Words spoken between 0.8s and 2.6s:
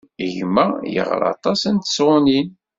yeɣra aṭas n tesɣunin.